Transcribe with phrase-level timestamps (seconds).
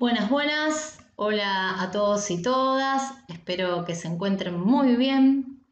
[0.00, 0.98] Buenas, buenas.
[1.16, 3.12] Hola a todos y todas.
[3.28, 5.62] Espero que se encuentren muy bien.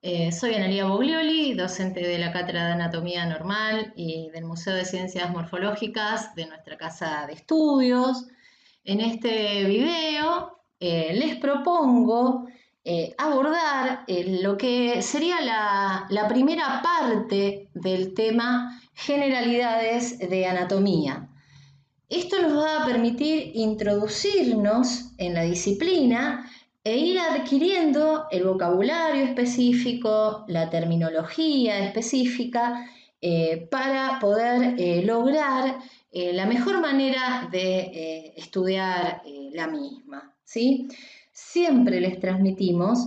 [0.00, 4.86] Eh, soy Analia Boglioli, docente de la Cátedra de Anatomía Normal y del Museo de
[4.86, 8.28] Ciencias Morfológicas de nuestra casa de estudios.
[8.84, 12.46] En este video eh, les propongo
[12.84, 15.42] eh, abordar lo que sería
[16.08, 21.27] la primera parte del tema generalidades de anatomía.
[22.08, 26.50] Esto nos va a permitir introducirnos en la disciplina
[26.82, 32.86] e ir adquiriendo el vocabulario específico, la terminología específica,
[33.20, 39.20] eh, para poder eh, lograr eh, la mejor manera de estudiar
[39.52, 40.34] la misma.
[40.44, 40.88] ¿sí?
[41.30, 43.06] Siempre les transmitimos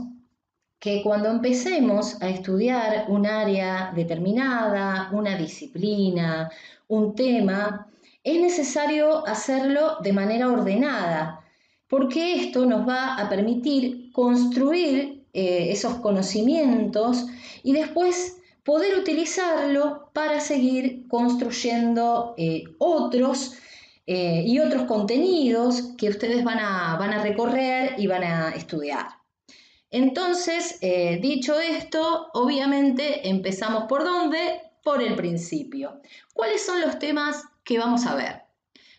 [0.77, 6.51] que cuando empecemos a estudiar un área determinada, una disciplina,
[6.87, 7.87] un tema,
[8.23, 11.43] es necesario hacerlo de manera ordenada,
[11.87, 17.25] porque esto nos va a permitir construir eh, esos conocimientos
[17.63, 23.53] y después poder utilizarlo para seguir construyendo eh, otros
[24.05, 29.07] eh, y otros contenidos que ustedes van a, van a, recorrer y van a estudiar.
[29.89, 30.79] Entonces,
[31.19, 34.61] dicho esto, obviamente empezamos por dónde?
[34.85, 35.99] Por el principio.
[36.33, 38.41] ¿Cuáles son los temas ¿Qué vamos a ver?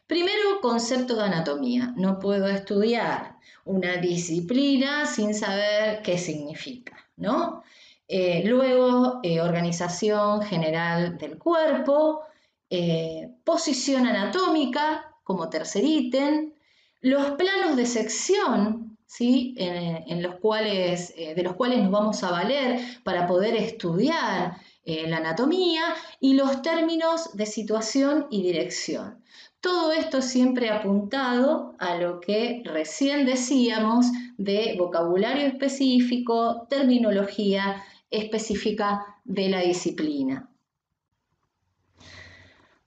[0.07, 1.93] Primero, concepto de anatomía.
[1.97, 7.63] No puedo estudiar una disciplina sin saber qué significa, ¿no?
[8.09, 12.21] Eh, luego, eh, organización general del cuerpo,
[12.69, 16.53] eh, posición anatómica como tercer ítem,
[17.01, 19.55] los planos de sección, ¿sí?
[19.57, 25.19] En, los cuales, de los cuales nos vamos a valer para poder estudiar eh, la
[25.19, 25.83] anatomía
[26.21, 29.23] y los términos de situación y dirección.
[29.61, 39.49] Todo esto siempre apuntado a lo que recién decíamos de vocabulario específico, terminología específica de
[39.51, 40.49] la disciplina.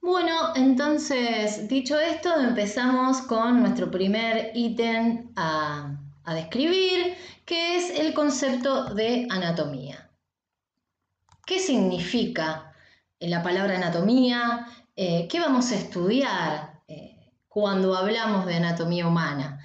[0.01, 5.97] Bueno, entonces, dicho esto, empezamos con nuestro primer ítem a
[6.33, 10.04] describir, que es el concepto de anatomía.
[11.45, 12.73] ¿Qué significa
[13.19, 14.67] eh, la palabra anatomía?
[14.95, 19.63] Eh, ¿Qué vamos a estudiar eh, cuando hablamos de anatomía humana?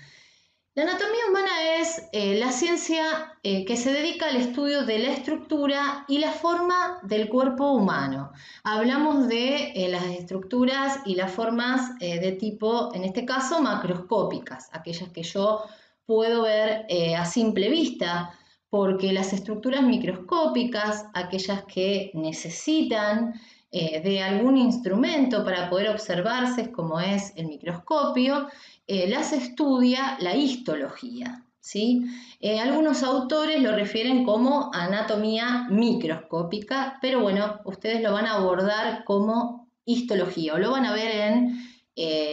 [0.75, 3.03] La anatomía humana es la ciencia
[3.43, 8.31] que se dedica al estudio de la estructura y la forma del cuerpo humano.
[8.63, 15.25] Hablamos de las estructuras y las formas de tipo, en este caso, macroscópicas, aquellas que
[15.25, 15.65] yo
[16.07, 16.87] puedo ver
[17.19, 18.39] a simple vista,
[18.71, 23.35] porque las estructuras microscópicas, aquellas que necesitan
[23.73, 28.49] eh, de algún instrumento para poder observarse, como es el microscopio,
[28.87, 31.45] eh, las estudia la histología.
[31.59, 32.05] ¿sí?
[32.41, 39.05] Eh, algunos autores lo refieren como anatomía microscópica, pero bueno, ustedes lo van a abordar
[39.05, 41.67] como histología o lo van a ver en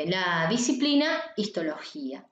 [0.10, 2.27] la disciplina histología.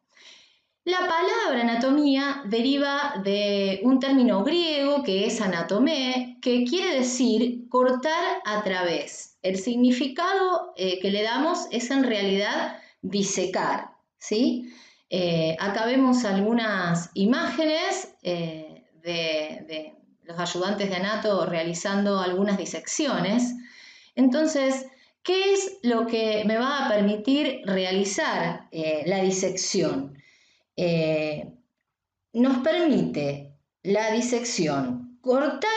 [0.85, 8.43] La palabra anatomía deriva de un término griego que es anatomé, que quiere decir cortar
[8.45, 9.39] a través.
[9.41, 13.95] El significado eh, que le damos es en realidad disecar.
[14.19, 14.71] ¿sí?
[15.09, 23.55] Eh, acá vemos algunas imágenes eh, de, de, los ayudantes de anato realizando algunas disecciones.
[24.13, 24.85] Entonces,
[25.23, 30.14] ¿qué es lo que me va a permitir realizar la disección?
[30.77, 31.51] Eh,
[32.33, 33.53] nos permite
[33.83, 35.69] la disección cortar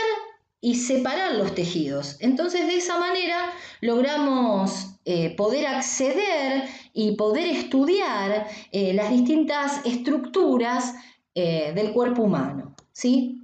[0.60, 2.16] y separar los tejidos.
[2.20, 3.50] Entonces, de esa manera
[3.80, 10.94] logramos eh, poder acceder y poder estudiar eh, las distintas estructuras
[11.34, 12.74] del cuerpo humano.
[12.90, 13.40] ¿sí?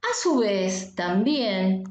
[0.00, 1.84] A su vez, también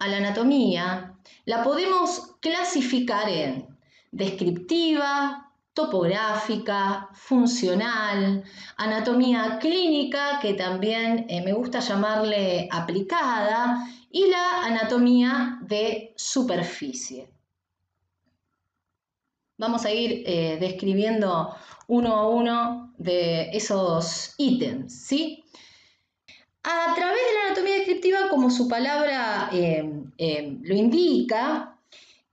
[0.00, 1.14] a la anatomía
[1.44, 3.68] la podemos clasificar en
[4.10, 8.44] descriptiva, topográfica, funcional,
[8.76, 17.30] anatomía clínica, que también eh, me gusta llamarle aplicada, y la anatomía de superficie.
[19.56, 21.54] Vamos a ir eh, describiendo
[21.86, 25.42] uno a uno de esos ítems, ¿sí?
[26.64, 31.71] A través de la anatomía descriptiva, como su palabra eh, lo indica,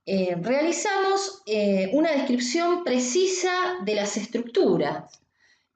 [0.06, 3.50] eh, realizamos eh, una descripción precisa
[3.84, 5.20] de las estructuras.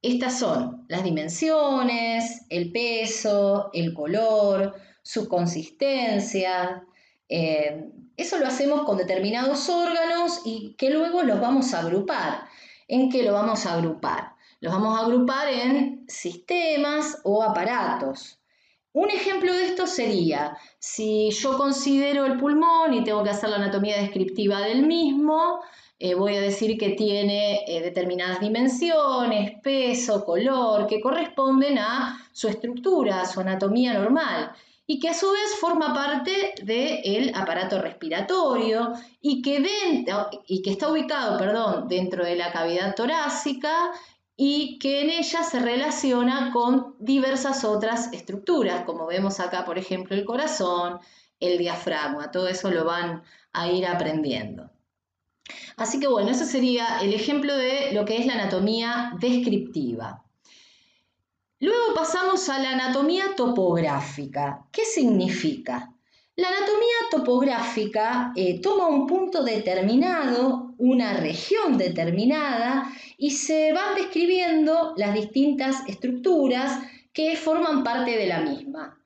[0.03, 6.85] Estas son las dimensiones, el peso, el color, su consistencia.
[7.29, 12.47] Eh, eso lo hacemos con determinados órganos y que luego los vamos a agrupar.
[12.87, 14.35] en qué lo vamos a agrupar.
[14.61, 18.39] Los vamos a agrupar en sistemas o aparatos.
[18.95, 23.57] Un ejemplo de esto sería, si yo considero el pulmón y tengo que hacer la
[23.57, 25.61] anatomía descriptiva del mismo,
[25.99, 32.47] eh, voy a decir que tiene eh, determinadas dimensiones, peso, color, que corresponden a su
[32.47, 34.53] estructura, a su anatomía normal
[34.87, 40.05] y que a su vez forma parte del aparato respiratorio y que,
[40.47, 43.91] y que está ubicado perdón, dentro de la cavidad torácica
[44.37, 50.17] y que en ella se relaciona con diversas otras estructuras, como vemos acá, por ejemplo,
[50.17, 50.99] el corazón,
[51.39, 53.23] el diafragma, todo eso lo van
[53.53, 54.71] a ir aprendiendo.
[55.77, 60.25] Así que bueno, ese sería el ejemplo de lo que es la anatomía descriptiva.
[61.61, 64.67] Luego pasamos a la anatomía topográfica.
[64.73, 65.93] ¿Qué significa?
[66.37, 74.95] La anatomía topográfica eh, toma un punto determinado, una región determinada, y se van describiendo
[74.97, 76.83] las distintas estructuras
[77.13, 78.99] que forman parte de la misma.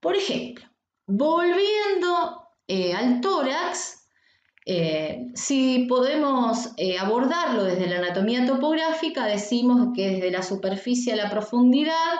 [0.00, 0.64] Por ejemplo,
[1.06, 4.06] volviendo eh, al tórax,
[4.66, 11.30] eh, si podemos abordarlo desde la anatomía topográfica, decimos que desde la superficie a la
[11.30, 12.14] profundidad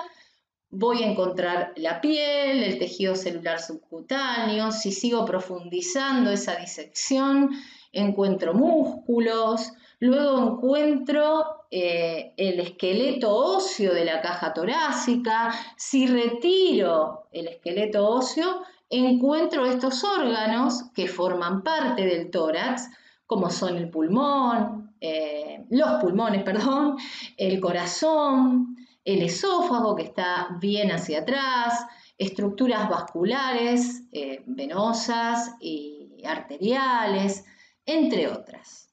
[0.76, 7.50] voy a encontrar la piel, el tejido celular subcutáneo, si sigo profundizando esa disección,
[7.94, 17.49] encuentro músculos, luego encuentro eh, el esqueleto óseo de la caja torácica, si retiro el
[17.49, 22.91] esqueleto óseo, encuentro estos órganos que forman parte del tórax,
[23.26, 26.96] como son el pulmón, eh, los pulmones, perdón,
[27.37, 31.87] el corazón, el esófago que está bien hacia atrás,
[32.19, 37.44] estructuras vasculares, eh, venosas y arteriales,
[37.86, 38.88] entre otras.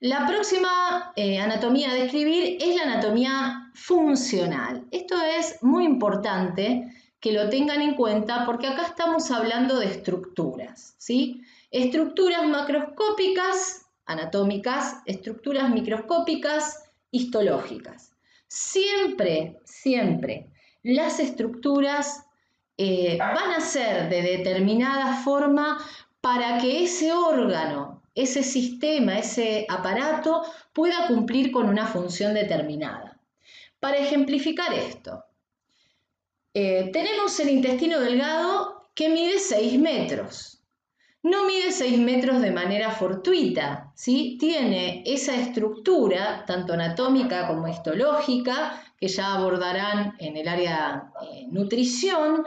[0.00, 4.86] La próxima eh, anatomía a describir es la anatomía funcional.
[4.92, 10.94] Esto es muy importante que lo tengan en cuenta porque acá estamos hablando de estructuras,
[10.98, 11.42] ¿sí?
[11.72, 18.12] Estructuras macroscópicas, anatómicas, estructuras microscópicas, histológicas.
[18.46, 20.48] Siempre, siempre,
[20.84, 22.24] las estructuras
[22.76, 25.78] eh, van a ser de determinada forma
[26.20, 30.42] para que ese órgano, ese sistema, ese aparato
[30.72, 33.20] pueda cumplir con una función determinada.
[33.80, 35.24] Para ejemplificar esto,
[36.54, 40.58] eh, tenemos el intestino delgado que mide 6 metros
[41.22, 44.36] no mide 6 metros de manera fortuita, ¿sí?
[44.38, 52.44] tiene esa estructura, tanto anatómica como histológica, que ya abordarán en el área eh, nutrición,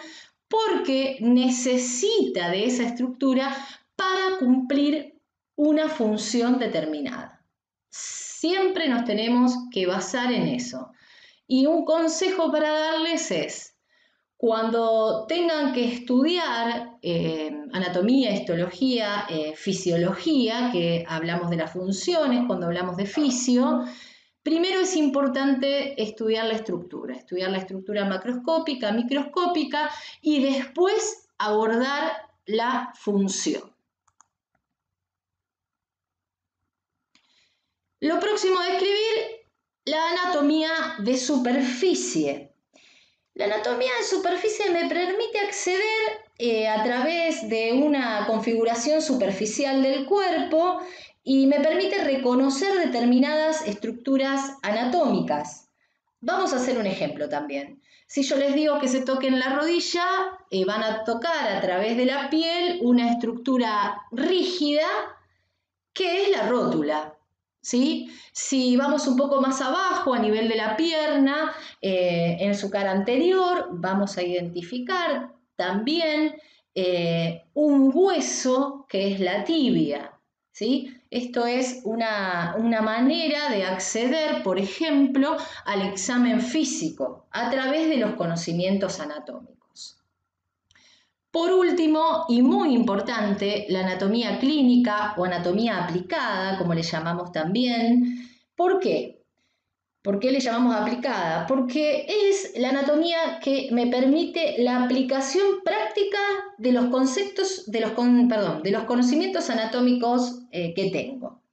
[0.52, 3.56] porque necesita de esa estructura
[3.96, 5.18] para cumplir
[5.56, 7.44] una función determinada.
[7.90, 10.92] Siempre nos tenemos que basar en eso.
[11.48, 13.78] Y un consejo para darles es,
[14.36, 22.66] cuando tengan que estudiar eh, anatomía, histología, eh, fisiología, que hablamos de las funciones cuando
[22.66, 23.86] hablamos de fisio,
[24.44, 29.90] primero es importante estudiar la estructura, estudiar la estructura macroscópica, microscópica
[30.22, 33.72] y después abordar la función.
[38.00, 39.46] Lo próximo a describir,
[39.86, 42.52] la anatomía de superficie.
[43.36, 50.06] La anatomía de superficie me permite acceder eh, a través de una configuración superficial del
[50.06, 50.82] cuerpo
[51.24, 55.70] y me permite reconocer determinadas estructuras anatómicas.
[56.20, 57.82] Vamos a hacer un ejemplo también.
[58.08, 60.04] Si yo les digo que se toquen la rodilla,
[60.50, 64.88] eh, van a tocar a través de la piel una estructura rígida
[65.94, 67.16] que es la rótula.
[67.62, 72.92] Si vamos un poco más abajo a nivel de la pierna, eh, en su cara
[72.92, 76.36] anterior, vamos a identificar también
[76.74, 80.12] eh, un hueso que es la tibia.
[80.52, 81.01] ¿sí?
[81.12, 87.98] Esto es una, una manera de acceder, por ejemplo, al examen físico a través de
[87.98, 90.00] los conocimientos anatómicos.
[91.30, 98.30] Por último, y muy importante, la anatomía clínica o anatomía aplicada, como le llamamos también.
[98.56, 99.21] ¿Por qué?
[100.02, 101.46] ¿Por qué le llamamos aplicada?
[101.46, 106.18] Porque es la anatomía que me permite la aplicación práctica
[106.58, 107.92] de los conceptos, de los,
[108.28, 111.44] perdón, de los conocimientos anatómicos eh, que tengo.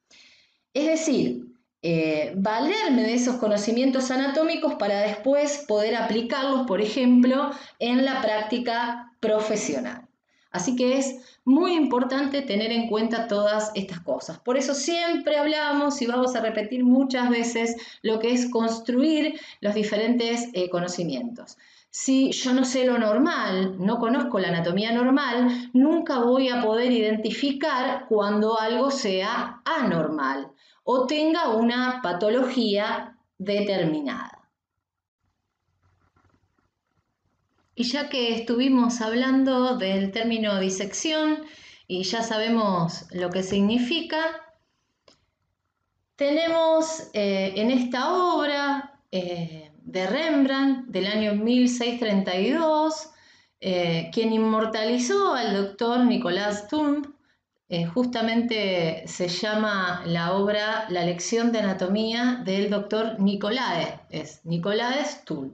[0.73, 1.45] Es decir,
[1.83, 9.13] eh, valerme de esos conocimientos anatómicos para después poder aplicarlos, por ejemplo, en la práctica
[9.19, 10.08] profesional.
[10.51, 14.39] Así que es muy importante tener en cuenta todas estas cosas.
[14.39, 19.75] Por eso siempre hablamos y vamos a repetir muchas veces lo que es construir los
[19.75, 21.57] diferentes eh, conocimientos.
[21.91, 26.91] Si yo no sé lo normal, no conozco la anatomía normal, nunca voy a poder
[26.91, 30.51] identificar cuando algo sea anormal
[30.83, 34.38] o tenga una patología determinada.
[37.79, 41.45] Y ya que estuvimos hablando del término disección
[41.87, 44.19] y ya sabemos lo que significa,
[46.17, 53.11] tenemos eh, en esta obra eh, de Rembrandt del año 1632,
[53.61, 57.07] eh, quien inmortalizó al doctor Nicolás Tumb,
[57.93, 65.53] justamente se llama la obra La lección de anatomía del doctor Nicolae, es Nicolaes Tumb.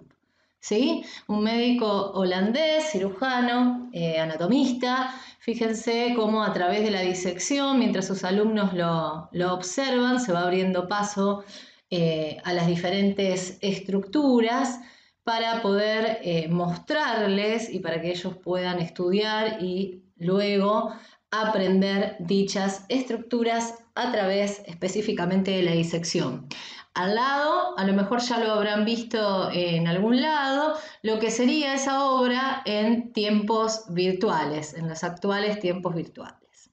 [0.66, 1.06] ¿Sí?
[1.28, 5.14] Un médico holandés, cirujano, eh, anatomista.
[5.38, 10.88] Fíjense cómo a través de la disección, mientras sus alumnos lo, observan, se va abriendo
[10.88, 11.44] paso
[11.92, 14.80] eh, a las diferentes estructuras
[15.24, 20.94] para poder eh, mostrarles y para que ellos puedan estudiar y luego
[21.30, 26.48] aprender dichas estructuras a través específicamente de la disección
[26.96, 31.74] al lado, a lo mejor ya lo habrán visto en algún lado, lo que sería
[31.74, 36.72] esa obra en tiempos virtuales, en los actuales tiempos virtuales.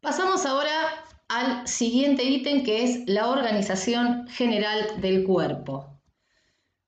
[0.00, 5.95] Pasamos ahora al siguiente ítem que es la organización general del cuerpo.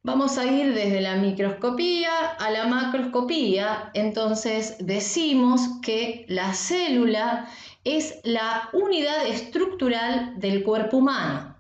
[0.04, 7.48] Vamos a ir desde la microscopía a la macroscopía, entonces decimos que la célula
[7.84, 11.56] es la unidad estructural del cuerpo humano.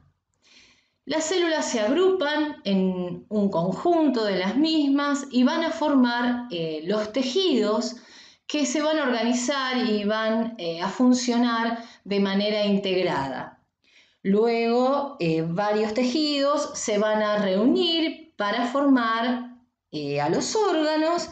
[1.04, 6.82] Las células se agrupan en un conjunto de las mismas y van a formar eh,
[6.84, 7.96] los tejidos
[8.46, 13.62] que se van a organizar y van eh, a funcionar de manera integrada.
[14.22, 19.58] Luego, eh, varios tejidos se van a reunir para formar
[20.22, 21.28] a los órganos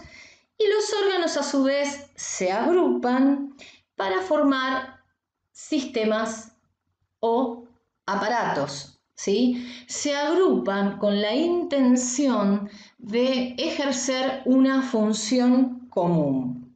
[0.58, 3.54] y los órganos a su vez se agrupan
[3.94, 5.04] para formar
[5.52, 6.52] sistemas
[7.20, 7.64] o
[8.06, 8.98] aparatos.
[9.14, 9.72] ¿sí?
[9.86, 16.75] Se agrupan con la intención de ejercer una función común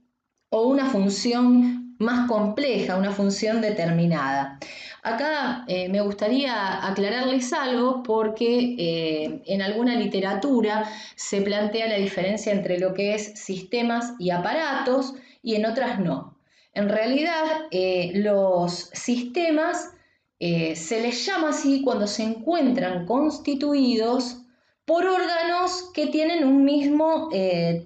[0.51, 4.59] o una función más compleja, una función determinada.
[5.03, 12.53] Acá eh, me gustaría aclararles algo porque eh, en alguna literatura se plantea la diferencia
[12.53, 16.39] entre lo que es sistemas y aparatos y en otras no.
[16.73, 19.93] En realidad, eh, los sistemas
[20.39, 24.39] se les llama así cuando se encuentran constituidos
[24.87, 27.29] por órganos que tienen un mismo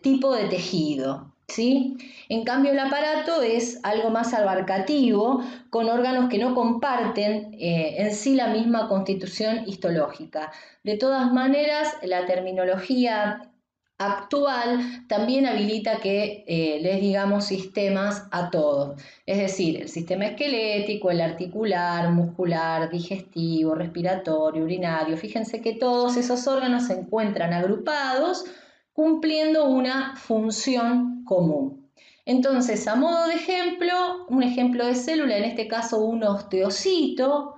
[0.02, 1.33] tipo de tejido.
[1.48, 1.96] ¿Sí?
[2.28, 8.34] En cambio, el aparato es algo más abarcativo, con órganos que no comparten en sí
[8.34, 10.52] la misma constitución histológica.
[10.82, 13.50] De todas maneras, la terminología
[13.98, 21.10] actual también habilita que eh, les digamos sistemas a todos, es decir, el sistema esquelético,
[21.10, 25.16] el articular, muscular, digestivo, respiratorio, urinario.
[25.16, 28.44] Fíjense que todos esos órganos se encuentran agrupados
[28.92, 31.90] cumpliendo una función común.
[32.26, 37.56] Entonces, a modo de ejemplo, un ejemplo de célula, en este caso un osteocito,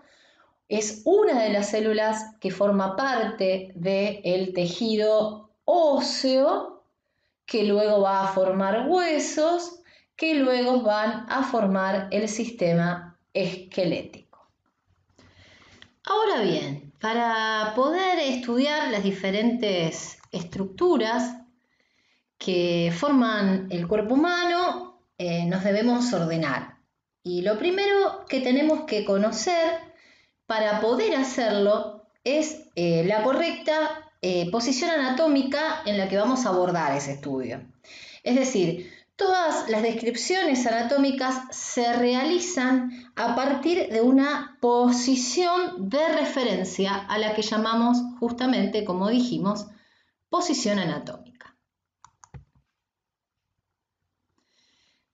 [0.69, 6.83] es una de las células que forma parte del tejido óseo
[7.45, 9.81] que luego va a formar huesos
[10.17, 14.49] que luego van a formar el sistema esquelético.
[16.05, 21.37] Ahora bien, para poder estudiar las diferentes estructuras
[22.39, 26.79] que forman el cuerpo humano, eh, nos debemos ordenar.
[27.23, 29.81] Y lo primero que tenemos que conocer
[30.47, 36.51] para poder hacerlo es eh, la correcta eh, posición anatómica en la que vamos a
[36.51, 37.63] abordar ese estudio.
[38.23, 46.95] Es decir, todas las descripciones anatómicas se realizan a partir de una posición de referencia
[46.95, 49.67] a la que llamamos justamente, como dijimos,
[50.29, 51.36] posición anatómica.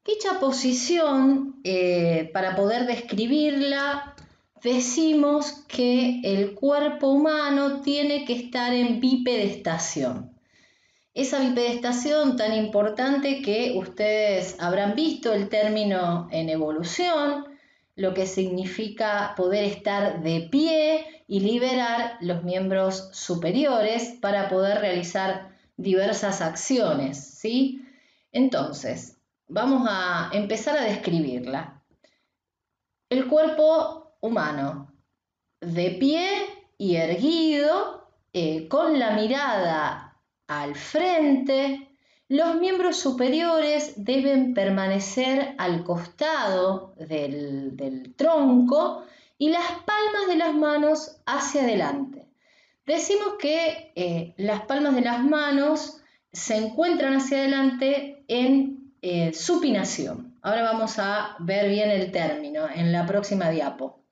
[0.04, 4.16] Dicha posición, eh, para poder describirla,
[4.60, 10.36] decimos que el cuerpo humano tiene que estar en bipedestación.
[11.14, 17.44] Esa bipedestación tan importante que ustedes habrán visto el término en evolución,
[17.94, 25.52] lo que significa poder estar de pie y liberar los miembros superiores para poder realizar
[25.76, 27.84] diversas acciones, ¿sí?
[28.32, 29.21] Entonces,
[29.52, 31.82] vamos a empezar a describirla.
[33.10, 34.94] El cuerpo humano,
[35.60, 36.26] de pie
[36.78, 41.90] y erguido, eh, con la mirada al frente,
[42.28, 49.04] los miembros superiores deben permanecer al costado del, tronco
[49.36, 52.26] y las palmas de las manos hacia adelante.
[52.86, 56.00] Decimos que eh, las palmas de las manos
[56.32, 58.71] se encuentran hacia adelante en
[59.04, 60.38] eh, supinación.
[60.42, 64.04] Ahora vamos a ver bien el término en la próxima diapo.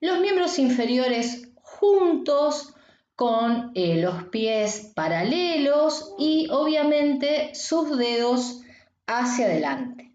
[0.00, 2.74] Los miembros inferiores juntos
[3.14, 8.62] con eh, los pies paralelos y obviamente sus dedos
[9.06, 10.14] hacia adelante.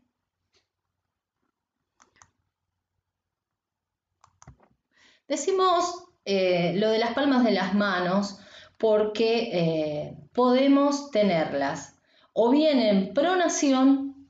[5.28, 8.40] Decimos eh, lo de las palmas de las manos
[8.80, 11.93] porque podemos tenerlas
[12.34, 14.28] o bien en pronación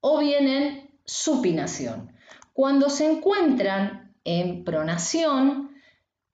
[0.00, 2.12] o bien en supinación.
[2.52, 5.74] Cuando se encuentran en pronación,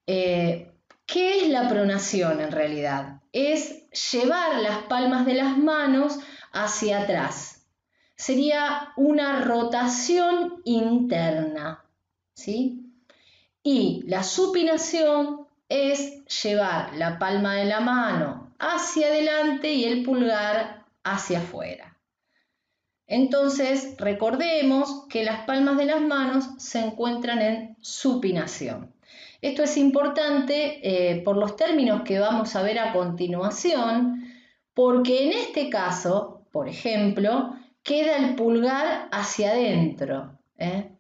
[0.07, 0.73] eh,
[1.07, 3.21] ¿qué es la pronación en realidad?
[3.33, 6.19] Es llevar las palmas de las manos
[6.53, 7.65] hacia atrás.
[8.17, 11.85] Sería una rotación interna,
[12.35, 12.93] ¿sí?
[13.63, 20.80] Y la supinación es llevar la palma de la mano hacia adelante y el pulgar
[21.05, 21.99] hacia afuera.
[23.07, 28.95] Entonces, recordemos que las palmas de las manos se encuentran en supinación.
[29.43, 34.25] Esto es importante eh, por los términos que vamos a ver a continuación,
[34.75, 40.97] porque en este caso, por ejemplo, queda el pulgar hacia adentro ¿eh?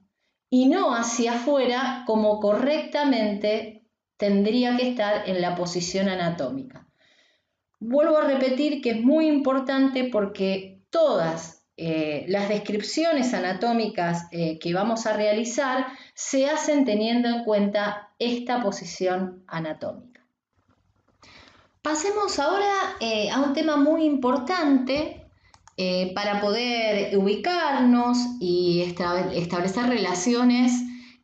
[0.48, 3.84] y no hacia afuera como correctamente
[4.16, 6.89] tendría que estar en la posición anatómica.
[7.80, 14.74] Vuelvo a repetir que es muy importante porque todas eh, las descripciones anatómicas eh, que
[14.74, 20.20] vamos a realizar se hacen teniendo en cuenta esta posición anatómica.
[21.80, 25.16] Pasemos ahora eh, a un tema muy importante
[26.14, 30.72] para poder ubicarnos y establecer relaciones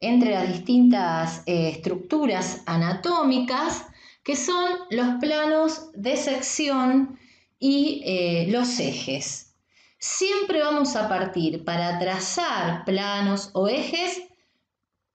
[0.00, 3.84] entre las distintas estructuras anatómicas
[4.26, 7.16] que son los planos de sección
[7.60, 9.54] y eh, los ejes.
[10.00, 14.20] Siempre vamos a partir para trazar planos o ejes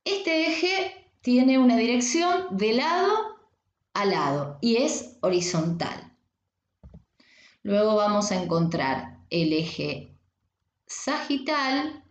[0.06, 3.40] Este eje tiene una dirección de lado
[3.94, 6.16] a lado y es horizontal.
[7.64, 10.15] Luego vamos a encontrar el eje
[11.04, 12.04] sagital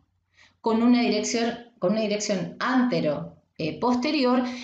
[0.61, 3.79] con una dirección, con una dirección antero eh,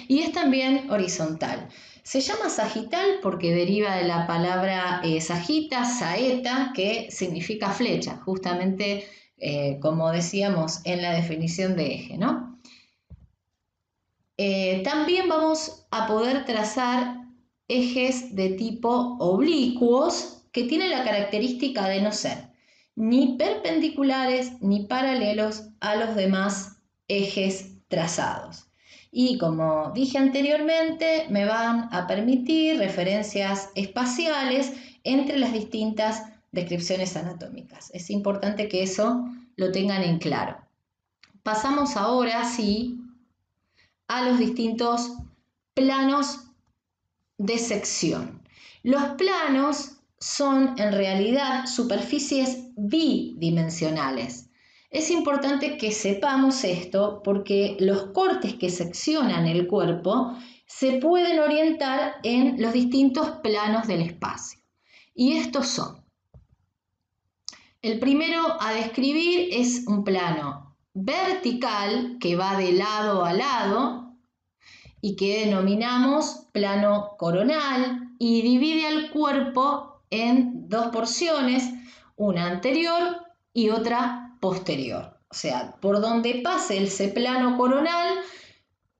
[0.08, 1.68] y es también horizontal.
[2.02, 9.04] Se llama sagital porque deriva de la palabra eh, sagita, saeta, que significa flecha, justamente
[9.36, 12.48] eh, como decíamos en la definición de eje, ¿no?
[14.84, 17.26] también vamos a poder trazar
[17.68, 22.49] ejes de tipo oblicuos que tienen la característica de no ser
[23.00, 28.66] ni perpendiculares ni paralelos a los demás ejes trazados.
[29.10, 37.90] Y como dije anteriormente, me van a permitir referencias espaciales entre las distintas descripciones anatómicas.
[37.94, 39.24] Es importante que eso
[39.56, 40.58] lo tengan en claro.
[41.42, 43.00] Pasamos ahora, sí,
[44.08, 45.10] a los distintos
[45.72, 46.50] planos
[47.38, 48.42] de sección.
[48.82, 54.50] Los planos son en realidad superficies bidimensionales.
[54.90, 62.16] Es importante que sepamos esto porque los cortes que seccionan el cuerpo se pueden orientar
[62.22, 64.60] en los distintos planos del espacio.
[65.14, 66.04] Y estos son.
[67.82, 74.16] El primero a describir es un plano vertical que va de lado a lado
[75.00, 81.70] y que denominamos plano coronal y divide al cuerpo en dos porciones,
[82.16, 85.18] una anterior y otra posterior.
[85.30, 88.18] O sea, por donde pase ese plano coronal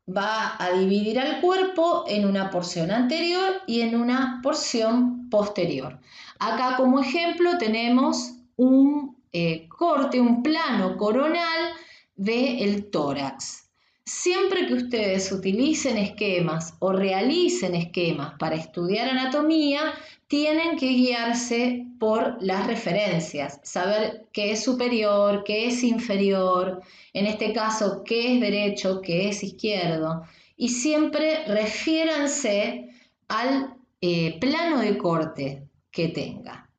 [0.08, 6.00] va a dividir al cuerpo en una porción anterior y en una porción posterior.
[6.38, 11.72] Acá como ejemplo tenemos un eh, corte, un plano coronal
[12.14, 13.69] del tórax.
[14.04, 19.94] Siempre que ustedes utilicen esquemas o realicen esquemas para estudiar anatomía,
[20.26, 26.82] tienen que guiarse por las referencias, saber qué es superior, qué es inferior,
[27.12, 30.22] en este caso qué es derecho, qué es izquierdo,
[30.56, 32.90] y siempre refiéranse
[33.28, 36.70] al eh, plano de corte que tenga.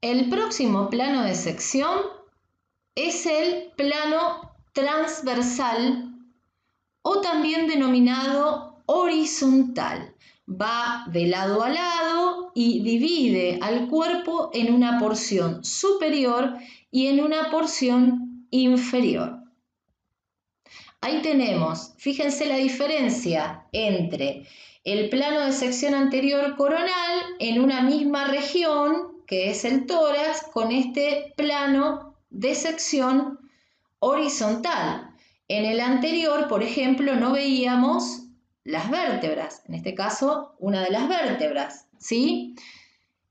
[0.00, 2.17] El próximo plano de sección
[2.98, 6.16] es el plano transversal
[7.02, 10.16] o también denominado horizontal.
[10.50, 16.54] Va de lado a lado y divide al cuerpo en una porción superior
[16.90, 19.44] y en una porción inferior.
[21.00, 24.48] Ahí tenemos, fíjense la diferencia entre
[24.82, 30.72] el plano de sección anterior coronal en una misma región, que es el tórax, con
[30.72, 33.38] este plano de sección
[33.98, 35.14] horizontal.
[35.48, 38.24] En el anterior, por ejemplo, no veíamos
[38.64, 42.54] las vértebras, en este caso una de las vértebras, ¿sí?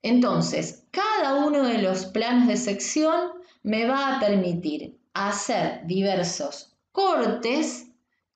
[0.01, 3.31] Entonces, cada uno de los planos de sección
[3.61, 7.87] me va a permitir hacer diversos cortes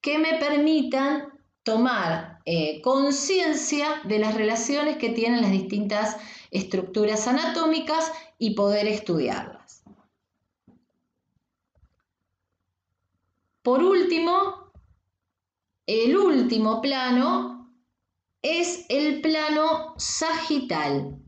[0.01, 1.29] que me permitan
[1.63, 6.17] tomar eh, conciencia de las relaciones que tienen las distintas
[6.49, 9.80] estructuras anatómicas y poder estudiarlas.
[13.63, 14.71] Por último,
[15.85, 17.69] el último plano
[18.41, 21.19] es el plano sagital.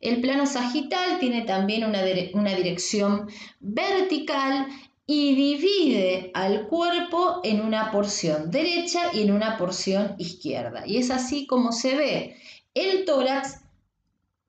[0.00, 3.28] El plano sagital tiene también una, dirección
[3.60, 4.66] vertical
[5.06, 10.84] y divide al cuerpo en una porción derecha y en una porción izquierda.
[10.84, 12.36] Y es así como se ve
[12.74, 13.60] el tórax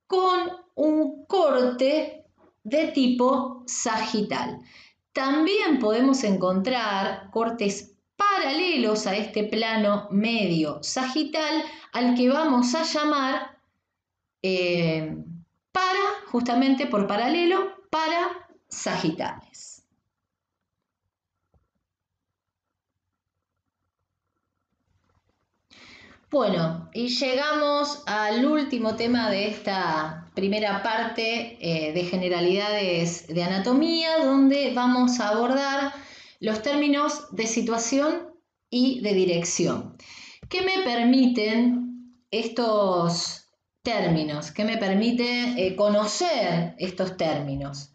[0.08, 2.26] con un corte
[2.63, 4.62] de tipo sagital.
[5.13, 13.60] También podemos encontrar cortes paralelos a este plano medio sagital al que vamos a llamar
[14.41, 15.15] eh,
[15.71, 15.99] para,
[16.32, 19.73] justamente por paralelo, para sagitales.
[26.34, 34.17] Bueno, y llegamos al último tema de esta primera parte eh, de generalidades de anatomía,
[34.17, 35.93] donde vamos a abordar
[36.39, 38.34] los términos de situación
[38.72, 39.96] y de dirección.
[40.50, 43.52] ¿Qué me permiten estos
[43.84, 44.50] términos?
[44.50, 47.93] ¿Qué me permite eh, conocer estos términos?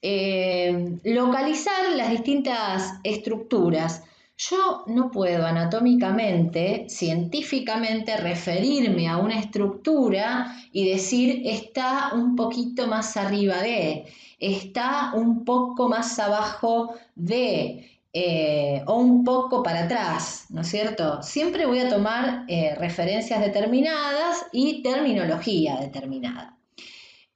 [0.00, 4.04] Eh, localizar las distintas estructuras
[4.36, 13.16] yo no puedo anatómicamente, científicamente, referirme a una estructura y decir está un poquito más
[13.16, 14.06] arriba de,
[14.40, 21.22] está un poco más abajo de, eh, o un poco para atrás, ¿no es cierto?
[21.22, 26.58] Siempre voy a tomar eh, referencias determinadas y terminología determinada.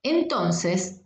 [0.02, 1.02] Entonces,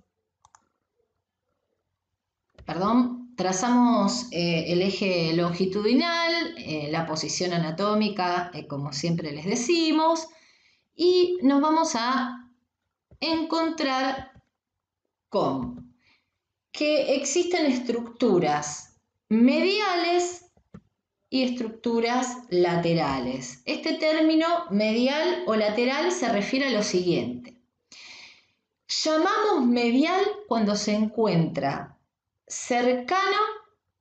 [2.64, 10.29] perdón, Trazamos eh, el eje longitudinal, eh, la posición anatómica, eh, como siempre les decimos,
[10.95, 12.51] y nos vamos a
[13.21, 14.33] encontrar
[15.29, 15.95] con
[16.73, 18.97] que existen estructuras
[19.29, 20.47] mediales
[21.31, 23.62] y estructuras laterales.
[23.64, 27.57] Este término medial o lateral se refiere a lo siguiente.
[28.87, 31.91] Llamamos medial cuando se encuentra
[32.53, 33.38] cercano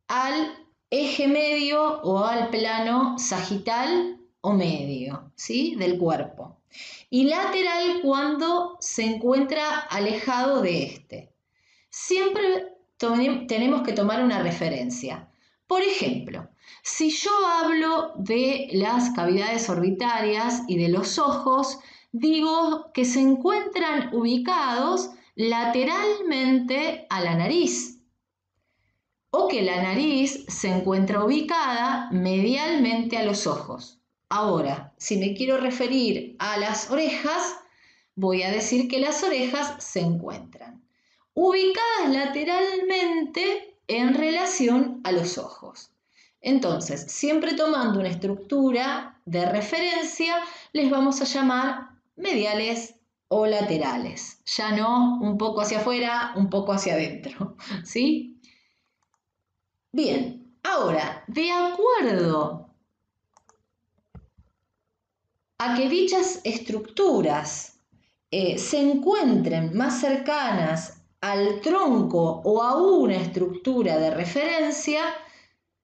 [0.09, 0.53] al
[0.89, 5.75] eje medio o al plano sagital o medio, ¿sí?
[5.75, 6.57] Del cuerpo.
[7.09, 11.33] Y lateral cuando se encuentra alejado de este.
[11.89, 12.75] Siempre
[13.47, 15.29] tenemos que tomar una referencia.
[15.65, 16.49] Por ejemplo,
[16.83, 21.79] si yo hablo de las cavidades orbitarias y de los ojos,
[22.11, 28.00] digo que se encuentran ubicados lateralmente a la nariz
[29.31, 33.99] o que la nariz se encuentra ubicada medialmente a los ojos.
[34.29, 37.55] Ahora, si me quiero referir a las orejas,
[38.15, 40.81] voy a decir que las orejas se encuentran
[41.33, 45.91] ubicadas lateralmente en relación a los ojos.
[46.41, 50.35] Entonces, siempre tomando una estructura de referencia,
[50.73, 52.95] les vamos a llamar mediales
[53.27, 54.41] o laterales.
[54.45, 57.55] Ya no un poco hacia afuera, un poco hacia adentro.
[57.83, 58.40] ¿Sí?
[59.93, 62.69] Bien, ahora, de acuerdo
[65.57, 67.79] a que dichas estructuras
[68.31, 75.03] eh, se encuentren más cercanas al tronco o a una estructura de referencia,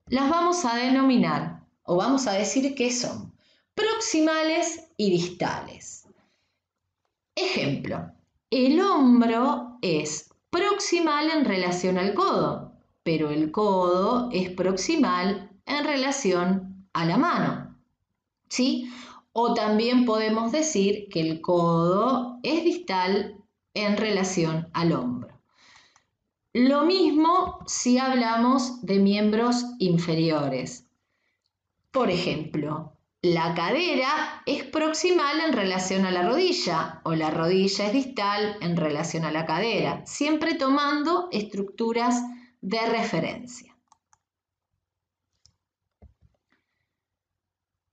[0.08, 3.34] las vamos a denominar o vamos a decir que son
[3.76, 6.08] proximales y distales.
[7.36, 8.12] Ejemplo,
[8.50, 12.67] el hombro es proximal en relación al codo,
[13.08, 17.80] pero el codo es proximal en relación a la mano.
[18.50, 18.92] ¿Sí?
[19.32, 23.38] O también podemos decir que el codo es distal
[23.74, 25.40] en relación al hombro.
[26.52, 30.86] Lo mismo si hablamos de miembros inferiores.
[31.92, 32.92] Por ejemplo,
[33.22, 38.76] la cadera es proximal en relación a la rodilla o la rodilla es distal en
[38.76, 42.22] relación a la cadera, siempre tomando estructuras
[42.68, 43.74] de referencia.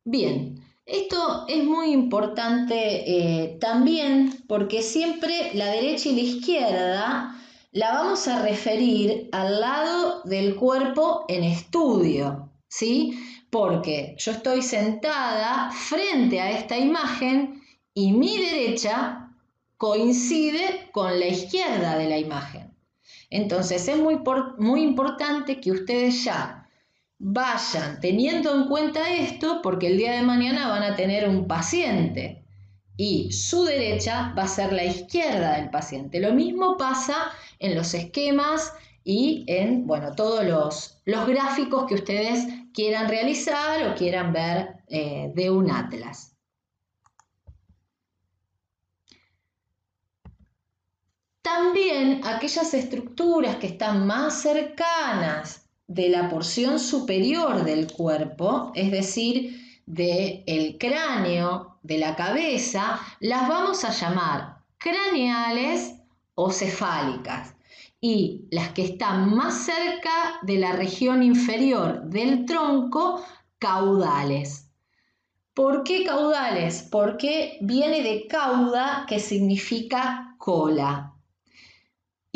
[0.04, 2.74] Bien, esto es muy importante
[3.06, 10.22] eh, también porque siempre la derecha y la izquierda la vamos a referir al lado
[10.24, 13.18] del cuerpo en estudio, ¿sí?
[13.50, 17.62] Porque yo estoy sentada frente a esta imagen
[17.94, 19.30] y mi derecha
[19.76, 22.63] coincide con la izquierda de la imagen.
[23.34, 24.20] Entonces es muy,
[24.58, 26.68] muy importante que ustedes ya
[27.18, 32.44] vayan teniendo en cuenta esto porque el día de mañana van a tener un paciente
[32.96, 36.20] y su derecha va a ser la izquierda del paciente.
[36.20, 42.46] Lo mismo pasa en los esquemas y en bueno, todos los, los gráficos que ustedes
[42.72, 46.33] quieran realizar o quieran ver eh, de un atlas.
[51.44, 59.82] También aquellas estructuras que están más cercanas de la porción superior del cuerpo, es decir,
[59.84, 65.96] del el cráneo, de la cabeza, las vamos a llamar craneales
[66.34, 67.54] o cefálicas.
[68.00, 73.22] Y las que están más cerca de la región inferior del tronco,
[73.58, 74.70] caudales.
[75.52, 76.88] ¿Por qué caudales?
[76.90, 81.13] Porque viene de cauda, que significa cola.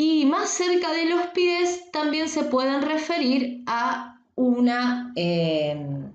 [0.01, 6.13] Y más cerca de los pies también se pueden referir a una em,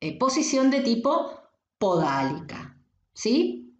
[0.00, 1.30] eh, posición de tipo
[1.78, 2.76] podálica.
[3.12, 3.76] ¿Sí?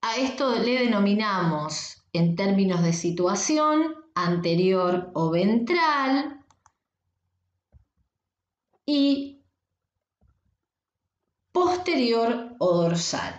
[0.00, 6.46] A esto le denominamos en términos de situación anterior o ventral
[8.86, 9.37] y
[11.58, 13.34] posterior o dorsal.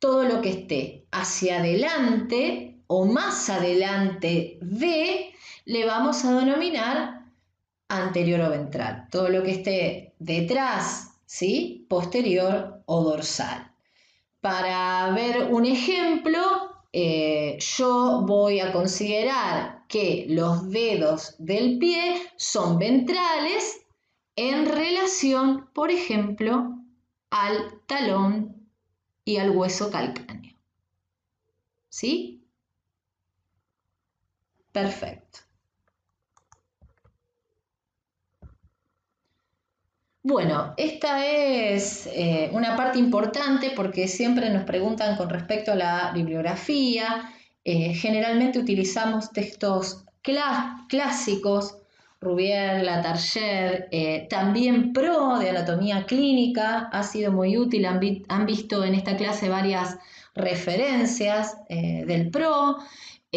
[0.00, 5.32] Todo lo que esté hacia adelante o más adelante de,
[5.64, 7.26] le vamos a denominar
[7.88, 9.06] anterior o ventral.
[9.08, 11.86] Todo lo que esté detrás, ¿sí?
[11.88, 13.70] Posterior o dorsal.
[14.40, 16.40] Para ver un ejemplo,
[16.92, 23.86] eh, yo voy a considerar que los dedos del pie son ventrales
[24.34, 26.73] en relación, por ejemplo,
[27.34, 28.70] al talón
[29.24, 30.56] y al hueso calcáneo.
[31.88, 32.46] ¿Sí?
[34.70, 35.40] Perfecto.
[40.22, 46.12] Bueno, esta es eh, una parte importante porque siempre nos preguntan con respecto a la
[46.14, 47.34] bibliografía.
[47.64, 50.04] Eh, generalmente utilizamos textos
[50.88, 51.78] clásicos
[52.24, 58.94] Rubier, Latarger, eh, también PRO de anatomía clínica, ha sido muy útil, han, visto en
[58.94, 59.98] esta clase varias
[60.34, 62.78] referencias eh, del PRO.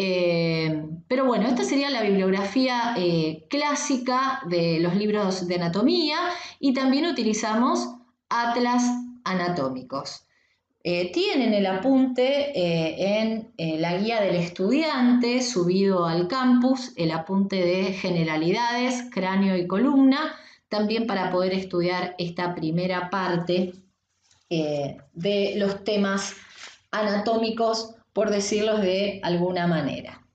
[0.00, 6.18] Eh, pero bueno, esta sería la bibliografía eh, clásica de los libros de anatomía
[6.60, 7.96] y también utilizamos
[8.28, 8.84] atlas
[9.24, 10.27] anatómicos.
[10.90, 17.92] Eh, tienen el apunte en la guía del estudiante subido al campus, el apunte de
[17.92, 20.34] generalidades, cráneo y columna,
[20.70, 23.74] también para poder estudiar esta primera parte
[24.48, 26.34] de los temas
[26.90, 30.26] anatómicos por decirlos de alguna manera.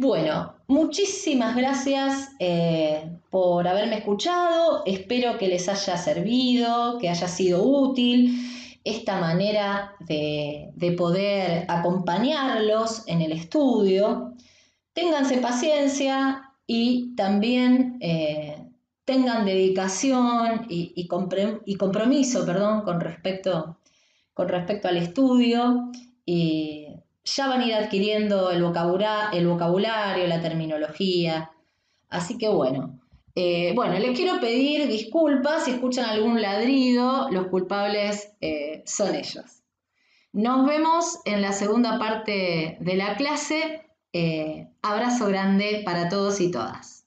[0.00, 7.62] Bueno, muchísimas gracias eh, por haberme escuchado, espero que les haya servido, que haya sido
[7.62, 8.34] útil
[8.82, 14.32] esta manera de, poder acompañarlos en el estudio.
[14.94, 18.56] Ténganse paciencia y también eh,
[19.04, 23.76] tengan dedicación y, y compromiso perdón, con respecto
[24.32, 25.90] con respecto al estudio
[26.24, 26.86] y
[27.24, 31.50] ya van a ir adquiriendo el, vocabula el vocabulario, la terminología.
[32.08, 33.00] Así que bueno,
[33.34, 39.62] eh, bueno, les quiero pedir disculpas si escuchan algún ladrido, los culpables eh, son ellos.
[40.32, 43.82] Nos vemos en la segunda parte de la clase.
[44.12, 47.06] Eh, abrazo grande para todos y todas.